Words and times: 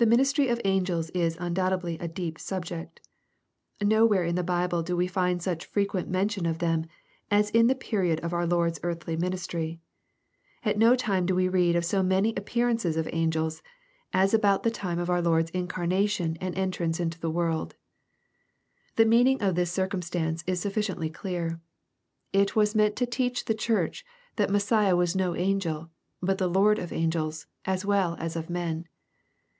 The 0.00 0.06
ministry 0.06 0.48
of 0.48 0.58
angels 0.64 1.10
is 1.10 1.36
undoubtedly 1.38 1.98
a 1.98 2.08
deep 2.08 2.38
subject. 2.38 3.06
Nowhere 3.82 4.24
in 4.24 4.34
the 4.34 4.42
JBible 4.42 4.82
do 4.82 4.96
we 4.96 5.06
find 5.06 5.42
such 5.42 5.66
frequent 5.66 6.08
mention 6.08 6.46
of 6.46 6.58
them, 6.58 6.86
as 7.30 7.50
in 7.50 7.66
the 7.66 7.74
period 7.74 8.18
of 8.20 8.32
our 8.32 8.46
Lord's 8.46 8.80
earthly 8.82 9.14
ministry. 9.18 9.78
At 10.64 10.78
no 10.78 10.96
time 10.96 11.26
do 11.26 11.34
we 11.34 11.50
read 11.50 11.76
of 11.76 11.84
so 11.84 12.02
many 12.02 12.32
appearances 12.34 12.96
of 12.96 13.10
angels, 13.12 13.58
1* 13.58 13.60
10 13.60 13.60
EXPOSITORY 13.60 14.12
THOUGHTS. 14.22 14.34
as 14.34 14.38
about 14.38 14.62
the 14.62 14.70
time 14.70 14.98
of 14.98 15.10
our 15.10 15.20
Lord's 15.20 15.50
iooamation 15.50 16.38
and 16.40 16.56
entrance 16.56 16.98
into 16.98 17.20
the 17.20 17.30
world. 17.30 17.74
The 18.96 19.04
meaning 19.04 19.42
of 19.42 19.54
this 19.54 19.70
circumstance 19.70 20.42
is 20.46 20.60
sufficiently 20.60 21.10
clear. 21.10 21.60
It 22.32 22.56
was 22.56 22.74
meant 22.74 22.96
to 22.96 23.04
teach 23.04 23.44
the 23.44 23.54
church 23.54 24.06
that 24.36 24.48
Messiah 24.48 24.96
was 24.96 25.14
no 25.14 25.36
angel, 25.36 25.90
but 26.22 26.38
the 26.38 26.48
Lord 26.48 26.78
of 26.78 26.90
angels, 26.90 27.44
as 27.66 27.84
well 27.84 28.16
as 28.18 28.34
of 28.34 28.48
men. 28.48 28.86